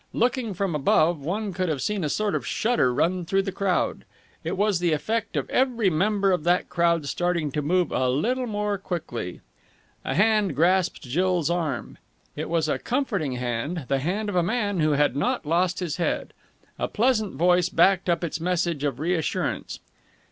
Looking 0.13 0.55
from 0.55 0.73
above, 0.73 1.19
one 1.21 1.53
could 1.53 1.69
have 1.69 1.83
seen 1.83 2.03
a 2.03 2.09
sort 2.09 2.33
of 2.33 2.43
shudder 2.43 2.91
run 2.91 3.23
through 3.23 3.43
the 3.43 3.51
crowd. 3.51 4.03
It 4.43 4.57
was 4.57 4.79
the 4.79 4.93
effect 4.93 5.37
of 5.37 5.47
every 5.51 5.91
member 5.91 6.31
of 6.31 6.43
that 6.43 6.69
crowd 6.69 7.05
starting 7.05 7.51
to 7.51 7.61
move 7.61 7.91
a 7.91 8.09
little 8.09 8.47
more 8.47 8.79
quickly. 8.79 9.41
A 10.03 10.15
hand 10.15 10.55
grasped 10.55 11.03
Jill's 11.03 11.51
arm. 11.51 11.99
It 12.35 12.49
was 12.49 12.67
a 12.67 12.79
comforting 12.79 13.33
hand, 13.33 13.85
the 13.89 13.99
hand 13.99 14.27
of 14.29 14.35
a 14.35 14.41
man 14.41 14.79
who 14.79 14.93
had 14.93 15.15
not 15.15 15.45
lost 15.45 15.77
his 15.81 15.97
head. 15.97 16.33
A 16.79 16.87
pleasant 16.87 17.35
voice 17.35 17.69
backed 17.69 18.09
up 18.09 18.23
its 18.23 18.39
message 18.41 18.83
of 18.83 18.99
reassurance. 18.99 19.79